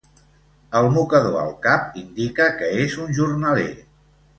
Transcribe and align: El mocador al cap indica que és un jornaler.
El 0.79 0.89
mocador 0.95 1.37
al 1.43 1.53
cap 1.67 2.01
indica 2.03 2.51
que 2.59 2.75
és 2.89 3.01
un 3.07 3.17
jornaler. 3.23 3.73